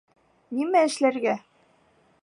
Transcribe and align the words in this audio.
—Нимә 0.59 0.81
эшләргә? 0.87 1.37